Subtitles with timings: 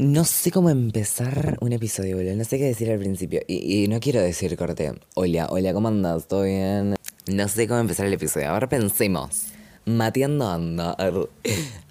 [0.00, 2.34] No sé cómo empezar un episodio, boludo.
[2.34, 3.42] No sé qué decir al principio.
[3.46, 4.94] Y, no quiero decir corte.
[5.12, 6.26] Hola, hola, ¿cómo andas?
[6.26, 6.96] ¿Todo bien?
[7.26, 8.48] No sé cómo empezar el episodio.
[8.48, 9.48] Ahora pensemos.
[9.84, 10.96] Mateando ando.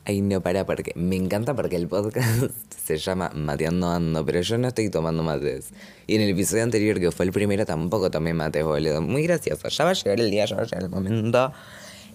[0.05, 2.49] Ay, no, para, porque me encanta porque el podcast
[2.83, 5.69] se llama Mateando ando, pero yo no estoy tomando mates.
[6.07, 9.03] Y en el episodio anterior, que fue el primero, tampoco tomé mates, boludo.
[9.03, 9.69] Muy gracioso.
[9.69, 11.53] Ya va a llegar el día, ya va a llegar el momento.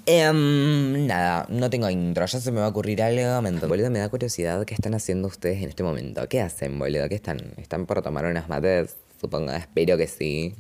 [0.06, 3.40] Em, nada, no tengo intro, ya se me va a ocurrir algo.
[3.68, 6.28] Boludo, me da curiosidad qué están haciendo ustedes en este momento.
[6.28, 7.08] ¿Qué hacen, boludo?
[7.08, 7.54] ¿Qué están?
[7.56, 8.96] ¿Están por tomar unas mates?
[9.18, 10.54] Supongo, espero que sí.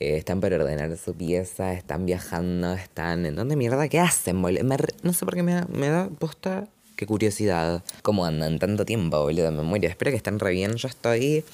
[0.00, 3.24] Eh, están por ordenar su pieza, están viajando, están...
[3.26, 3.86] ¿En dónde mierda?
[3.88, 4.64] ¿Qué hacen, boludo?
[4.64, 6.66] Me re- no sé por qué me da, me da posta...
[6.96, 7.84] Qué curiosidad.
[8.02, 9.52] ¿Cómo andan tanto tiempo, boludo?
[9.52, 9.86] Me muero.
[9.88, 10.74] Espero que estén re bien.
[10.74, 11.44] Yo estoy...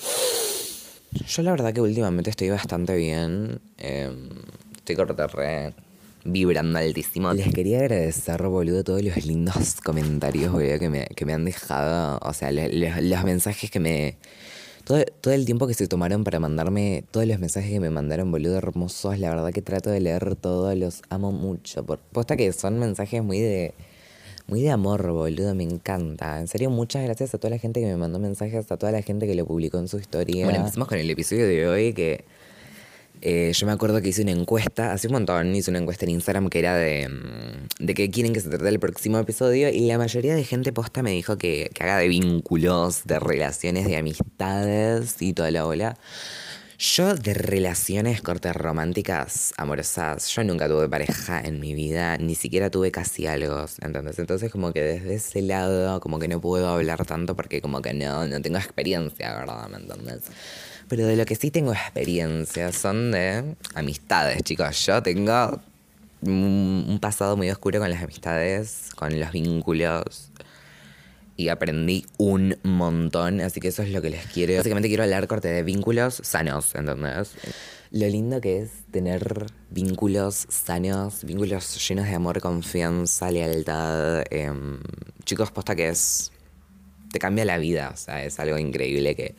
[1.27, 3.61] Yo la verdad que últimamente estoy bastante bien.
[3.79, 4.11] Eh,
[4.77, 5.75] estoy corta re
[6.27, 7.33] vibrando altísimo.
[7.33, 12.19] Les quería agradecer, boludo, todos los lindos comentarios, boludo, que me, que me han dejado.
[12.23, 14.17] O sea, le- le- los mensajes que me...
[14.85, 18.31] Todo, todo el tiempo que se tomaron para mandarme, todos los mensajes que me mandaron,
[18.31, 19.19] boludo, hermosos.
[19.19, 21.85] La verdad que trato de leer todos, los amo mucho.
[21.85, 23.75] Por, posta que son mensajes muy de...
[24.49, 26.39] Muy de amor, boludo, me encanta.
[26.39, 29.03] En serio, muchas gracias a toda la gente que me mandó mensajes, a toda la
[29.03, 30.45] gente que lo publicó en su historia.
[30.45, 32.25] Bueno, empecemos con el episodio de hoy que
[33.21, 36.13] eh, yo me acuerdo que hice una encuesta, hace un montón, hice una encuesta en
[36.13, 39.87] Instagram que era de, mm, de qué quieren que se trate el próximo episodio y
[39.87, 43.97] la mayoría de gente posta me dijo que, que haga de vínculos, de relaciones, de
[43.97, 45.99] amistades y toda la bola.
[46.79, 52.71] Yo de relaciones cortes románticas, amorosas, yo nunca tuve pareja en mi vida, ni siquiera
[52.71, 54.19] tuve casi algo, ¿entendés?
[54.19, 57.95] Entonces como que desde ese lado como que no puedo hablar tanto porque como que
[57.95, 59.69] no, no tengo experiencia, ¿verdad?
[59.71, 60.25] ¿Me entendés?
[60.89, 64.87] Pero de lo que sí tengo experiencia son de amistades, chicos.
[64.87, 65.61] Yo tengo
[66.23, 70.31] un, un pasado muy oscuro con las amistades, con los vínculos
[71.37, 74.57] y aprendí un montón, así que eso es lo que les quiero.
[74.57, 77.33] Básicamente quiero hablar corte de vínculos sanos, ¿entendés?
[77.91, 84.25] Lo lindo que es tener vínculos sanos, vínculos llenos de amor, confianza, lealtad.
[84.31, 84.81] em,
[85.25, 86.33] chicos, posta que es...
[87.13, 89.35] Te cambia la vida, o sea, es algo increíble que,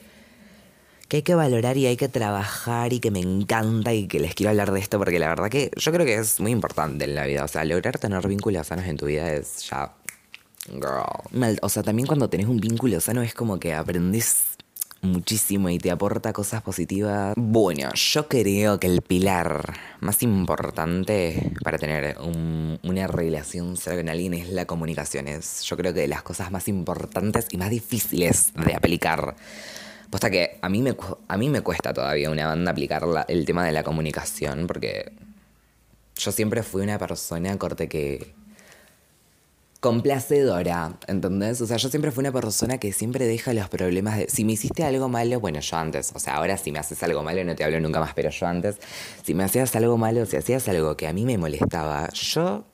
[1.08, 4.36] que hay que valorar y hay que trabajar y que me encanta y que les
[4.36, 7.16] quiero hablar de esto porque la verdad que yo creo que es muy importante en
[7.16, 7.44] la vida.
[7.44, 9.94] O sea, lograr tener vínculos sanos en tu vida es ya
[10.70, 11.58] Girl.
[11.62, 14.44] O sea, también cuando tenés un vínculo sano es como que aprendes
[15.02, 17.34] muchísimo y te aporta cosas positivas.
[17.38, 24.10] Bueno, yo creo que el pilar más importante para tener un- una relación sana con
[24.10, 25.28] alguien es la comunicación.
[25.30, 29.36] Es, yo creo que de las cosas más importantes y más difíciles de aplicar.
[30.10, 30.96] Posta que a mí me,
[31.28, 35.12] a mí me cuesta todavía una banda aplicar el tema de la comunicación porque
[36.16, 38.34] yo siempre fui una persona corte que
[39.80, 41.62] complacedora, ¿entendés?
[41.62, 44.28] O sea, yo siempre fui una persona que siempre deja los problemas de...
[44.30, 47.24] Si me hiciste algo malo, bueno, yo antes, o sea, ahora si me haces algo
[47.24, 48.78] malo no te hablo nunca más, pero yo antes,
[49.24, 52.66] si me hacías algo malo, si hacías algo que a mí me molestaba, yo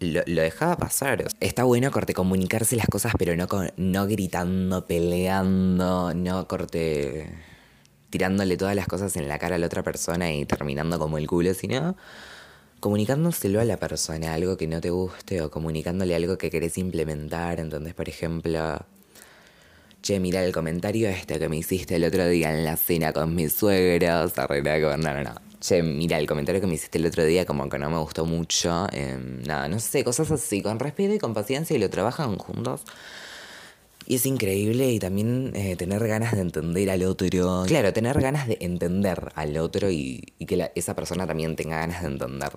[0.00, 1.26] lo, lo dejaba pasar.
[1.40, 7.30] Está bueno corte comunicarse las cosas, pero no, con- no gritando, peleando, no corte
[8.10, 11.26] tirándole todas las cosas en la cara a la otra persona y terminando como el
[11.26, 11.96] culo, sino
[12.80, 17.58] comunicándoselo a la persona, algo que no te guste o comunicándole algo que querés implementar.
[17.58, 18.78] Entonces, por ejemplo,
[20.02, 23.34] che, mira el comentario este que me hiciste el otro día en la cena con
[23.34, 24.38] mis suegros.
[24.38, 25.34] Arregla que no, no, no.
[25.66, 28.24] Che, mira el comentario que me hiciste el otro día como que no me gustó
[28.24, 28.86] mucho.
[28.92, 32.84] em, nada, no sé, cosas así, con respeto y con paciencia y lo trabajan juntos.
[34.08, 37.64] Y es increíble y también eh, tener ganas de entender al otro.
[37.66, 42.08] Claro, tener ganas de entender al otro y, que esa persona también tenga ganas de
[42.08, 42.50] entender.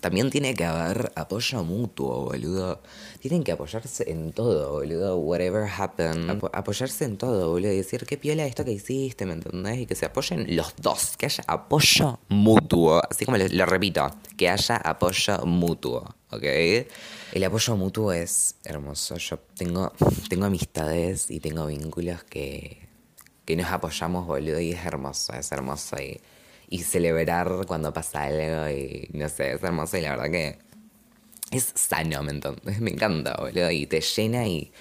[0.00, 2.80] También tiene que haber apoyo mutuo, boludo.
[3.20, 5.18] Tienen que apoyarse en todo, boludo.
[5.18, 6.30] Whatever happen.
[6.30, 7.70] Apo- apoyarse en todo, boludo.
[7.72, 9.80] Y decir, qué piola esto que hiciste, ¿me entendés?
[9.80, 11.16] Y que se apoyen los dos.
[11.18, 13.02] Que haya apoyo mutuo.
[13.10, 16.86] Así como lo, lo repito, que haya apoyo mutuo, ¿ok?
[17.32, 19.16] El apoyo mutuo es hermoso.
[19.16, 19.92] Yo tengo,
[20.28, 22.78] tengo amistades y tengo vínculos que,
[23.44, 25.96] que nos apoyamos, boludo, y es hermoso, es hermoso.
[26.00, 26.20] Y,
[26.68, 30.58] y celebrar cuando pasa algo y no sé, es hermoso y la verdad que
[31.50, 32.32] es sano, ¿me?
[32.80, 34.72] Me encanta, boludo, y te llena y,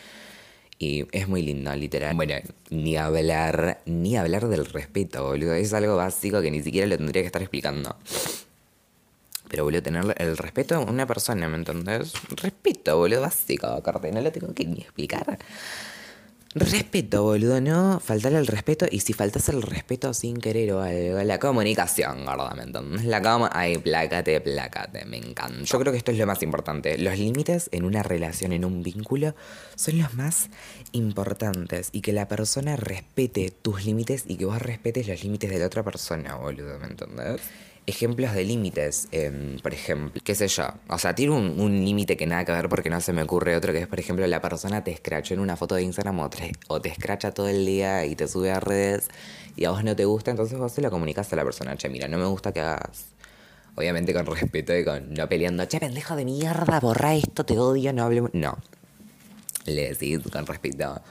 [0.80, 2.16] y es muy lindo, literal.
[2.16, 2.36] Bueno,
[2.70, 7.22] ni hablar, ni hablar del respeto, boludo, es algo básico que ni siquiera lo tendría
[7.24, 7.96] que estar explicando.
[9.54, 12.14] Pero, boludo, tener el respeto a una persona, ¿me entendés?
[12.42, 15.38] Respeto, boludo, básico, corte, no lo tengo que ni explicar.
[16.56, 18.88] Respeto, boludo, no faltarle el respeto.
[18.90, 23.06] Y si faltas el respeto sin querer o algo, la comunicación, gorda, ¿me entendés?
[23.06, 25.62] La cama, ay, plácate, plácate, me encanta.
[25.62, 26.98] Yo creo que esto es lo más importante.
[26.98, 29.36] Los límites en una relación, en un vínculo,
[29.76, 30.50] son los más
[30.94, 31.90] importantes.
[31.92, 35.68] Y que la persona respete tus límites y que vos respetes los límites de la
[35.68, 37.42] otra persona, boludo, ¿me entendés?
[37.86, 42.26] Ejemplos de límites, em, por ejemplo, qué sé yo, o sea, tiene un, límite que
[42.26, 44.84] nada que ver porque no se me ocurre otro, que es, por ejemplo, la persona
[44.84, 48.06] te escrachó en una foto de Instagram o te, o te escracha todo el día
[48.06, 49.10] y te sube a redes
[49.56, 51.90] y a vos no te gusta, entonces vos se lo comunicas a la persona, che,
[51.90, 53.08] mira, no me gusta que hagas...
[53.76, 57.92] Obviamente con respeto y con no peleando, che, pendejo de mierda, borra esto, te odio,
[57.92, 58.30] no hablemos...
[58.34, 58.58] No.
[59.66, 61.02] Le decís con respeto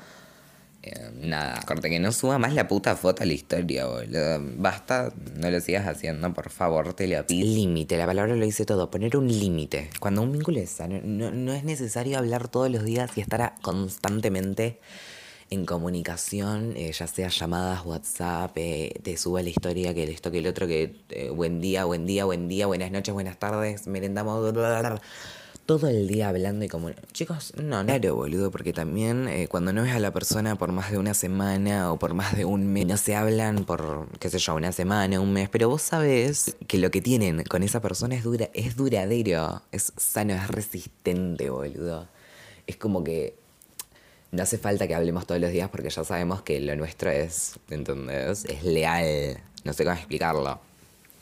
[0.85, 4.41] eh, nada, corte que no suba más la puta foto a la historia, boludo.
[4.57, 7.47] Basta, no lo sigas haciendo, por favor, te lo pido.
[7.47, 9.91] Límite, la palabra lo dice todo, poner un límite.
[10.01, 14.81] Cuando un vínculo es sano, no, es necesario hablar todos los días y estar constantemente
[15.51, 20.39] en comunicación, eh, ya sea llamadas, WhatsApp, eh, te suba la historia, que esto, que
[20.39, 20.97] el otro, que
[21.33, 24.53] buen día, buen día, buen día, buenas noches, buenas tardes, merendamos,
[25.79, 26.91] todo el día hablando y como...
[27.13, 30.91] Chicos, no, claro, boludo, porque también eh, cuando no ves a la persona por más
[30.91, 34.39] de una semana o por más de un mes, no se hablan por, qué sé
[34.39, 38.15] yo, una semana, un mes, pero vos sabés que lo que tienen con esa persona
[38.15, 42.09] es, dura, es duradero, es sano, es resistente, boludo.
[42.67, 43.35] Es como que
[44.31, 47.59] no hace falta que hablemos todos los días porque ya sabemos que lo nuestro es,
[47.71, 48.45] ¿entendés?
[48.45, 49.39] Es leal.
[49.65, 50.72] No sé cómo explicarlo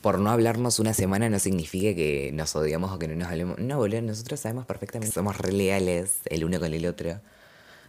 [0.00, 3.58] por no hablarnos una semana no significa que nos odiamos o que no nos hablemos.
[3.58, 7.20] No, boludo, nosotros sabemos perfectamente somos re leales el uno con el otro.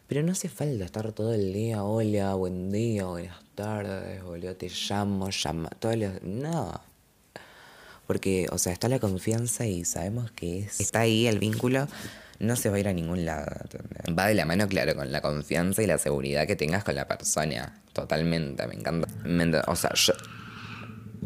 [0.07, 4.67] Pero no hace falta estar todo el día, hola, buen día, buenas tardes, boludo, te
[4.67, 6.21] llamo, llama, todos los...
[6.21, 6.81] No.
[8.07, 10.81] Porque, o sea, está la confianza y sabemos que es...
[10.81, 11.87] está ahí el vínculo,
[12.39, 13.45] no se va a ir a ningún lado.
[14.19, 17.07] Va de la mano, claro, con la confianza y la seguridad que tengas con la
[17.07, 17.81] persona.
[17.93, 19.07] Totalmente, me encanta.
[19.67, 20.13] o sea, yo,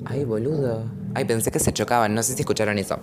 [0.03, 0.83] Ay, boludo.
[1.13, 2.13] Ay, pensé que se chocaban.
[2.13, 2.99] No sé si escucharon eso.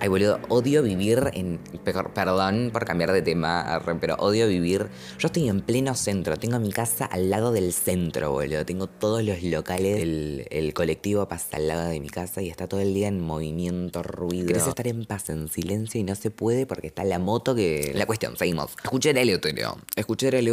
[0.00, 1.58] Ay, boludo, odio vivir en...
[1.84, 4.88] Perdón por cambiar de tema, pero odio vivir...
[5.18, 8.64] Yo estoy en pleno centro, tengo mi casa al lado del centro, boludo.
[8.64, 12.66] Tengo todos los locales, el, el colectivo pasa al lado de mi casa y está
[12.66, 14.46] todo el día en movimiento, ruido.
[14.46, 17.92] Quieres estar en paz, en silencio y no se puede porque está la moto que...
[17.94, 18.70] La cuestión, seguimos.
[18.82, 19.76] Escuchar el útero.
[19.94, 20.48] Escuchar el.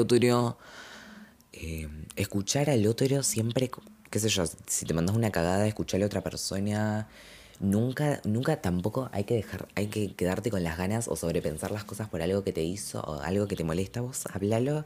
[1.54, 3.72] Eh, escuchar al útero siempre
[4.10, 7.08] qué sé yo, si te mandas una cagada, escucharle a otra persona.
[7.60, 11.84] Nunca, nunca tampoco hay que dejar, hay que quedarte con las ganas o sobrepensar las
[11.84, 14.02] cosas por algo que te hizo o algo que te molesta.
[14.02, 14.86] Vos hablalo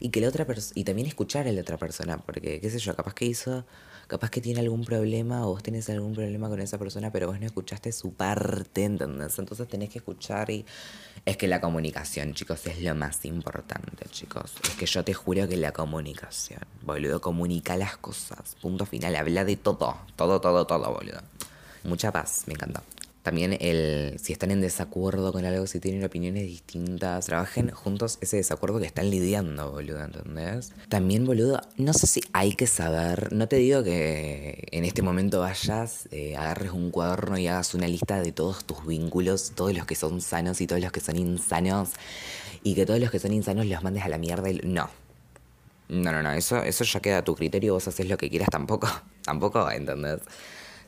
[0.00, 2.78] y que la otra persona, y también escuchar a la otra persona, porque qué sé
[2.78, 3.64] yo, capaz que hizo
[4.12, 7.40] capaz que tiene algún problema o vos tenés algún problema con esa persona, pero vos
[7.40, 9.38] no escuchaste su parte, ¿entendés?
[9.38, 10.66] Entonces tenés que escuchar y
[11.24, 14.52] es que la comunicación, chicos, es lo más importante, chicos.
[14.64, 19.46] Es que yo te juro que la comunicación, boludo, comunica las cosas, punto final, habla
[19.46, 21.22] de todo, todo, todo, todo, boludo.
[21.84, 22.82] Mucha paz, me encanta.
[23.22, 28.38] También el, si están en desacuerdo con algo, si tienen opiniones distintas, trabajen juntos ese
[28.38, 30.72] desacuerdo que están lidiando, boludo, ¿entendés?
[30.88, 35.38] También, boludo, no sé si hay que saber, no te digo que en este momento
[35.38, 39.86] vayas, eh, agarres un cuaderno y hagas una lista de todos tus vínculos, todos los
[39.86, 41.90] que son sanos y todos los que son insanos,
[42.64, 44.50] y que todos los que son insanos los mandes a la mierda.
[44.50, 44.60] Y...
[44.64, 44.90] No.
[45.88, 48.48] No, no, no, eso, eso ya queda a tu criterio, vos haces lo que quieras
[48.50, 48.88] tampoco,
[49.22, 50.22] tampoco, ¿entendés?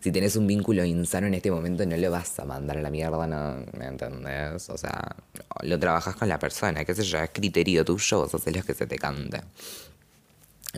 [0.05, 2.91] Si tenés un vínculo insano en este momento, no lo vas a mandar a la
[2.91, 3.65] mierda, ¿no?
[3.73, 4.69] ¿Me entendés?
[4.69, 5.17] O sea,
[5.63, 8.75] lo trabajas con la persona, qué sé yo, es criterio tuyo, vos haces lo que
[8.75, 9.41] se te cante.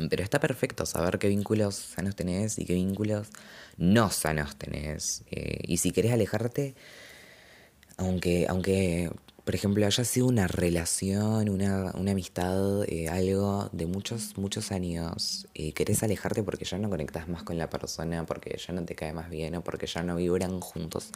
[0.09, 3.27] Pero está perfecto saber qué vínculos sanos tenés y qué vínculos
[3.79, 5.25] no sanos tenés.
[5.33, 6.77] Eh, y si querés alejarte,
[7.97, 9.11] aunque, aunque
[9.47, 15.71] por ejemplo, haya sido una relación, una, amistad, eh, algo de muchos, muchos años, y
[15.71, 19.13] querés alejarte porque ya no conectás más con la persona, porque ya no te cae
[19.13, 21.11] más bien o porque ya no vibran juntos,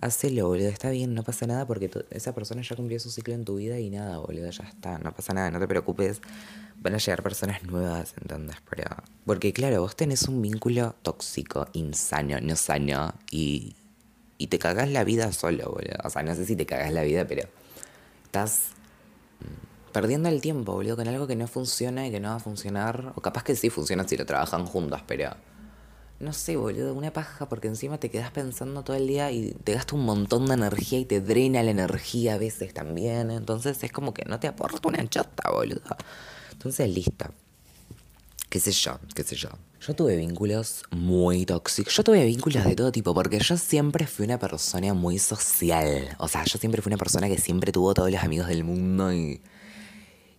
[0.00, 3.44] hacelo, boludo, está bien, no pasa nada porque esa persona ya cumplió su ciclo en
[3.44, 6.22] tu vida y nada, boludo, ya está, no pasa nada, no te preocupes,
[6.76, 8.58] van a llegar personas nuevas, ¿entendés?
[8.70, 8.84] Pero,
[9.26, 13.74] porque claro, vos tenés un vínculo tóxico, insano, no sano, y,
[14.38, 17.02] y te cagás la vida solo, boludo, o sea, no sé si te cagás la
[17.02, 17.48] vida, pero
[18.34, 18.70] estás
[19.40, 22.40] mm, perdiendo el tiempo, boludo, con algo que no funciona y que no va a
[22.40, 23.12] funcionar.
[23.14, 25.30] O capaz que sí funciona si lo trabajan juntos, pero.
[26.20, 29.74] No sé, boludo, una paja, porque encima te quedas pensando todo el día y te
[29.74, 33.30] gasta un montón de energía y te drena la energía a veces también.
[33.30, 35.96] Entonces es como que no te aporta una chota, boludo.
[36.52, 37.26] Entonces, listo
[38.54, 39.48] qué sé yo, qué sé yo.
[39.86, 41.94] Yo tuve vínculos muy tóxicos.
[41.94, 46.16] Yo tuve vínculos de todo tipo porque yo siempre fui una persona muy social.
[46.18, 49.12] O sea, yo siempre fui una persona que siempre tuvo todos los amigos del mundo
[49.12, 49.42] y...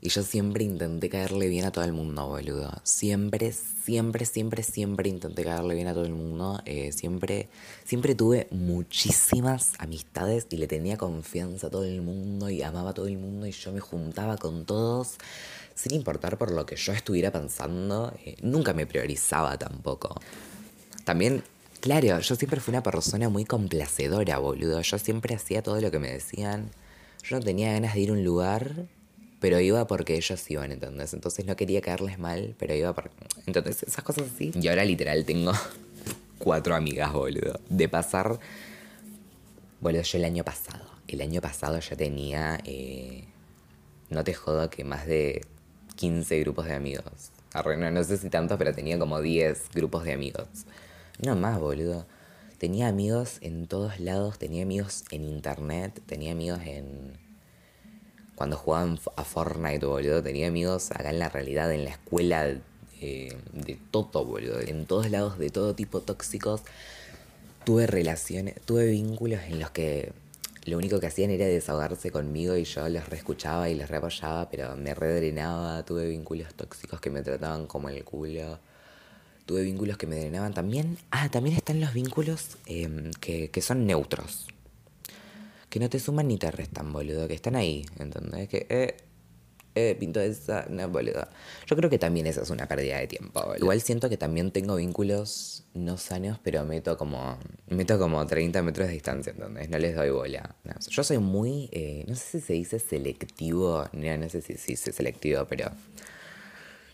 [0.05, 2.71] Y yo siempre intenté caerle bien a todo el mundo, boludo.
[2.83, 6.62] Siempre, siempre, siempre, siempre intenté caerle bien a todo el mundo.
[6.65, 7.50] Eh, siempre,
[7.85, 12.93] siempre tuve muchísimas amistades y le tenía confianza a todo el mundo y amaba a
[12.93, 15.15] todo el mundo y yo me juntaba con todos
[15.74, 18.13] sin importar por lo que yo estuviera pensando.
[18.24, 20.21] Eh, nunca me priorizaba tampoco.
[21.03, 21.43] También
[21.81, 24.81] Claro, yo siempre fui una persona muy complacedora, boludo.
[24.81, 26.69] Yo siempre hacía todo lo que me decían.
[27.24, 28.88] Yo no tenía ganas de ir a un lugar
[29.45, 31.13] pero iba porque ellos iban, ¿entendés?
[31.13, 33.11] Entonces no quería caerles mal, pero iba por...
[33.45, 34.49] Entonces, esas cosas así.
[34.59, 35.51] Y ahora literal tengo
[36.39, 37.59] cuatro amigas, boludo.
[37.69, 38.39] De pasar...
[39.81, 40.83] Boludo, yo el año pasado.
[41.07, 42.59] El año pasado ya tenía...
[42.63, 43.25] Eh,
[44.09, 45.45] no te jodo que más de
[45.95, 47.29] 15 grupos de amigos.
[47.53, 50.47] No sé si tantos, pero tenía como 10 grupos de amigos.
[51.23, 52.07] No más, boludo.
[52.57, 57.23] Tenía amigos en todos lados, tenía amigos en internet, tenía amigos en
[58.35, 62.55] cuando jugaban a Fortnite, boludo, tenía amigos acá en la realidad, en la escuela,
[63.01, 64.59] eh, de todo, boludo.
[64.59, 66.61] En todos lados, de todo tipo tóxicos.
[67.63, 70.11] Tuve relaciones, tuve vínculos en los que
[70.65, 74.75] lo único que hacían era desahogarse conmigo y yo los reescuchaba y les reapoyaba, pero
[74.75, 75.83] me redrenaba.
[75.83, 78.59] Tuve vínculos tóxicos que me trataban como el culo.
[79.45, 80.97] Tuve vínculos que me drenaban también.
[81.11, 84.47] Ah, también están los vínculos em, que, que son neutros
[85.75, 88.48] que no te suman ni te restan, boludo, que están ahí, ¿entendés?
[88.48, 88.96] Que, eh,
[89.75, 91.27] eh, pinto esa, no, boludo.
[91.67, 93.58] Yo creo que también esa es una pérdida de tiempo, boludo.
[93.58, 98.88] Igual siento que también tengo vínculos no sanos, pero meto como, meto como 30 metros
[98.88, 99.70] de distancia, ¿entendés?
[99.70, 100.55] No les doy bola.
[100.88, 104.67] yo soy muy, eh, no sé si se dice selectivo, no, no sé si se
[104.67, 105.72] dice selectivo, pero...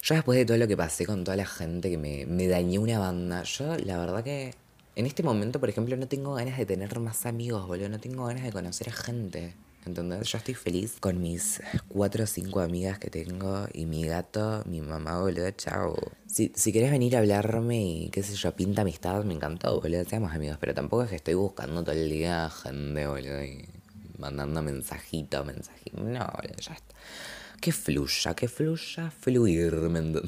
[0.01, 2.81] Yo después de todo lo que pasé con toda la gente que me, me dañó
[2.81, 4.55] una banda, yo la verdad que
[4.95, 7.89] en este momento, por ejemplo, no tengo ganas de tener más amigos, boludo.
[7.89, 9.55] No tengo ganas de conocer a gente.
[9.85, 10.27] ¿Entendés?
[10.27, 14.79] Yo estoy feliz con mis cuatro o cinco amigas que tengo y mi gato, mi
[14.79, 15.95] mamá, boludo, chao.
[16.27, 20.03] Si, si querés venir a hablarme y qué sé yo, pinta amistad, me encantó, boludo,
[20.05, 20.57] seamos amigos.
[20.59, 23.67] Pero tampoco es que estoy buscando todo el día gente, boludo, y
[24.19, 25.97] mandando mensajito, mensajito.
[26.03, 26.95] No, boludo, ya está.
[27.59, 30.21] Que fluya, que fluya, fluir, ¿me?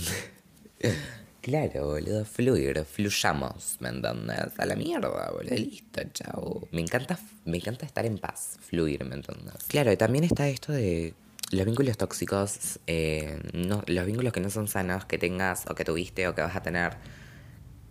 [1.44, 4.58] Claro, boludo, fluir, fluyamos, ¿me entendés?
[4.58, 6.66] A la mierda, boludo, listo, chao.
[6.72, 9.66] Me encanta, me encanta estar en paz, fluir, ¿me entendés?
[9.68, 11.14] Claro, también está esto de
[11.52, 15.84] los vínculos tóxicos, eh, no, los vínculos que no son sanos, que tengas o que
[15.84, 16.94] tuviste o que vas a tener,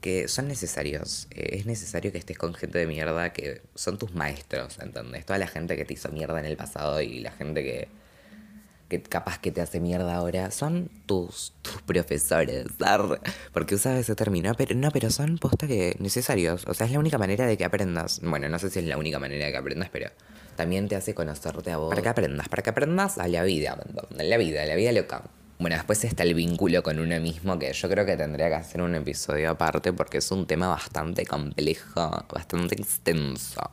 [0.00, 1.28] que son necesarios.
[1.30, 5.26] Eh, es necesario que estés con gente de mierda que son tus maestros, ¿entendés?
[5.26, 7.88] Toda la gente que te hizo mierda en el pasado y la gente que
[8.92, 12.66] que capaz que te hace mierda ahora, son tus, tus profesores.
[13.54, 16.66] Porque usas ese término, pero no, pero son posta que necesarios.
[16.66, 18.20] O sea, es la única manera de que aprendas.
[18.22, 20.10] Bueno, no sé si es la única manera de que aprendas, pero
[20.56, 21.88] también te hace conocerte a vos.
[21.88, 23.78] Para que aprendas, para que aprendas a la vida,
[24.18, 25.22] a la vida, a la vida loca.
[25.58, 28.82] Bueno, después está el vínculo con uno mismo, que yo creo que tendría que hacer
[28.82, 33.70] un episodio aparte porque es un tema bastante complejo, bastante extenso.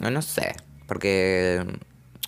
[0.00, 0.52] No, no sé,
[0.88, 1.64] porque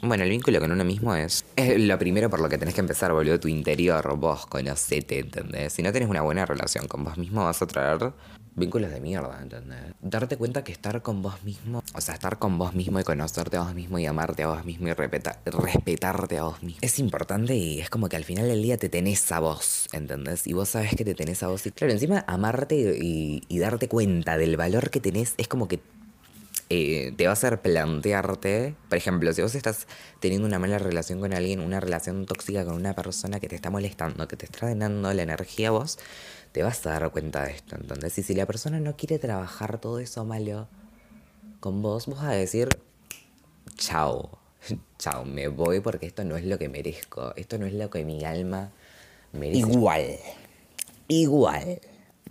[0.02, 2.80] bueno, el vínculo con uno mismo es, es lo primero por lo que tenés que
[2.80, 5.72] empezar, boludo, tu interior, vos, conocete, ¿entendés?
[5.72, 8.12] Si no tenés una buena relación con vos mismo, vas a traer
[8.54, 9.94] vínculos de mierda, ¿entendés?
[10.00, 13.56] Darte cuenta que estar con vos mismo, o sea, estar con vos mismo y conocerte
[13.56, 17.54] a vos mismo y amarte a vos mismo y respetarte a vos mismo, es importante
[17.54, 20.46] y es como que al final del día te tenés a vos, ¿entendés?
[20.46, 24.36] Y vos sabes que te tenés a vos y claro, encima amarte y darte cuenta
[24.36, 25.80] del valor que tenés es como que
[26.70, 29.86] eh, te va a hacer plantearte, por ejemplo, si vos estás
[30.20, 33.70] teniendo una mala relación con alguien, una relación tóxica con una persona que te está
[33.70, 35.98] molestando, que te está drenando la energía, vos
[36.52, 37.76] te vas a dar cuenta de esto.
[37.76, 40.68] Entonces, y si la persona no quiere trabajar todo eso malo
[41.60, 42.68] con vos, vos vas a decir,
[43.76, 44.38] chao,
[44.98, 48.04] chao, me voy porque esto no es lo que merezco, esto no es lo que
[48.04, 48.72] mi alma
[49.32, 49.60] merece.
[49.60, 50.18] Igual,
[51.08, 51.80] igual,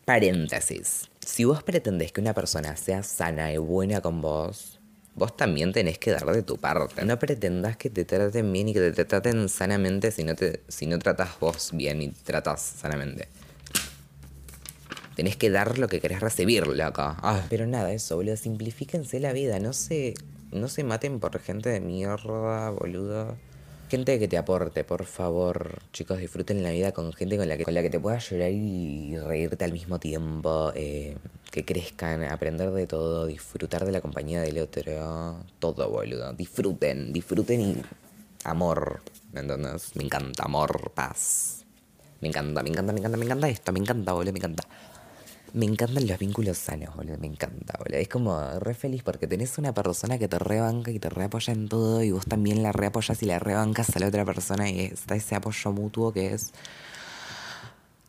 [0.06, 4.80] paréntesis si vos pretendés que una persona sea sana y buena con vos,
[5.14, 7.04] vos también tenés que dar de tu parte.
[7.04, 10.86] No pretendas que te traten bien y que te traten sanamente si no, te, si
[10.86, 13.28] no tratas vos bien y tratas sanamente.
[15.18, 17.02] Tenés que dar lo que querés recibir, loco.
[17.02, 17.46] Ah.
[17.50, 18.38] Pero nada, eso, boludo.
[18.38, 19.60] Simplifíquense la vida.
[19.60, 20.14] No se,
[20.52, 23.36] no se maten por gente de mierda, boludo.
[23.90, 25.80] Gente que te aporte, por favor.
[25.94, 28.52] Chicos, disfruten la vida con gente con la que, con la que te puedas llorar
[28.52, 30.74] y reírte al mismo tiempo.
[30.76, 31.16] Eh,
[31.50, 35.38] que crezcan, aprender de todo, disfrutar de la compañía del otro.
[35.60, 36.34] Todo, boludo.
[36.34, 37.78] Disfruten, disfruten y
[38.44, 39.00] amor.
[39.32, 39.96] ¿Me entiendes?
[39.96, 41.64] Me encanta, amor, paz.
[42.20, 44.64] Me encanta, me encanta, me encanta, me encanta esto, me encanta, boludo, me encanta.
[45.54, 47.18] Me encantan los vínculos sanos, boludo.
[47.18, 47.98] Me encanta, boludo.
[47.98, 51.68] Es como re feliz porque tenés una persona que te rebanca y te reapoya en
[51.70, 55.16] todo y vos también la reapoyas y la rebancas a la otra persona y está
[55.16, 56.52] ese apoyo mutuo que es.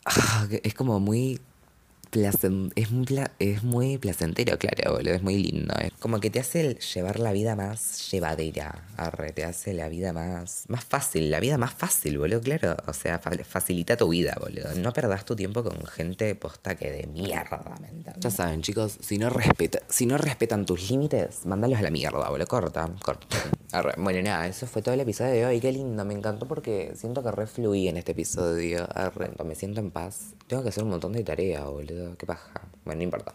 [0.05, 1.41] Ah, es como muy
[2.13, 5.75] es, muy placentero, claro, boludo, es muy lindo.
[5.81, 10.13] Es como que te hace llevar la vida más llevadera, arre, te hace la vida
[10.13, 12.77] más, más fácil, la vida más fácil, boludo, claro.
[12.87, 14.75] O sea, fa- facilita tu vida, boludo.
[14.77, 18.15] No perdás tu tiempo con gente posta que de mierda, ¿me entendés?
[18.19, 22.29] Ya saben, chicos, si no, respeta, si no respetan tus límites, mándalos a la mierda,
[22.29, 23.27] boludo, corta, corta.
[23.99, 27.23] Bueno, nada, eso fue todo el episodio de hoy, qué lindo, me encantó porque siento
[27.23, 30.33] que refluí en este episodio, arre, me siento en paz.
[30.47, 32.51] Tengo que hacer un montón de tarea, boludo, qué paja.
[32.85, 33.35] Bueno, no importa.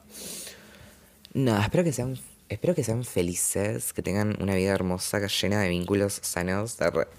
[1.33, 2.17] No, espero que sean,
[2.49, 6.77] espero que sean felices, que tengan una vida hermosa, llena de vínculos sanos.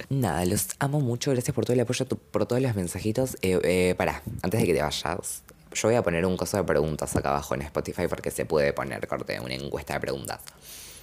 [0.09, 3.37] Nada, los amo mucho, gracias por todo el apoyo, por todos los mensajitos.
[3.43, 5.43] Eh, eh, pará, antes de que te vayas,
[5.75, 8.73] yo voy a poner un coso de preguntas acá abajo en Spotify porque se puede
[8.73, 10.41] poner corte una encuesta de preguntas.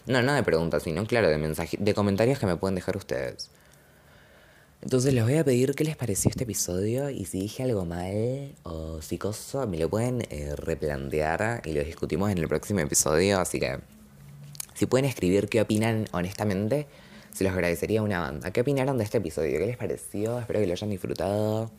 [0.05, 3.49] No, no de preguntas, sino claro, de mensajes, de comentarios que me pueden dejar ustedes.
[4.81, 8.55] Entonces les voy a pedir qué les pareció este episodio y si dije algo mal
[8.63, 13.39] o si coso, me lo pueden eh, replantear y lo discutimos en el próximo episodio.
[13.39, 13.77] Así que
[14.73, 16.87] si pueden escribir qué opinan honestamente,
[17.31, 18.49] se los agradecería una banda.
[18.49, 19.59] ¿Qué opinaron de este episodio?
[19.59, 20.39] ¿Qué les pareció?
[20.39, 21.69] Espero que lo hayan disfrutado.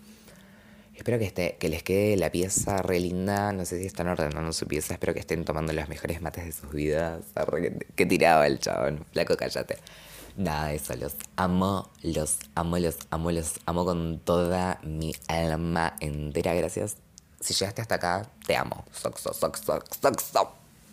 [0.94, 3.52] Espero que, esté, que les quede la pieza re linda.
[3.52, 4.94] No sé si están ordenando su pieza.
[4.94, 7.25] Espero que estén tomando los mejores mates de sus vidas.
[7.35, 9.04] Arre, que, que tiraba el chabón.
[9.11, 9.78] Flaco, cállate.
[10.36, 10.94] Nada de eso.
[10.96, 16.54] Los amo, los amo, los amo, los amo con toda mi alma entera.
[16.54, 16.96] Gracias.
[17.40, 18.84] Si llegaste hasta acá, te amo.
[18.92, 20.62] Soc, soc, soc, soc, soc.